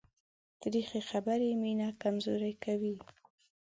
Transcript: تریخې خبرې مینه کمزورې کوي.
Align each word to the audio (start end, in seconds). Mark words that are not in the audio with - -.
تریخې 0.61 0.99
خبرې 1.09 1.49
مینه 1.63 1.87
کمزورې 2.01 2.53
کوي. 2.63 2.93